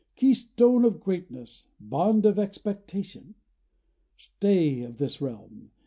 [0.15, 3.35] Keystone of greatness, bond of expectation,
[4.17, 5.69] Stay of this realm!